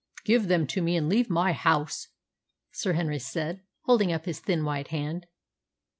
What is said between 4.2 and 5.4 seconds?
his thin white hand.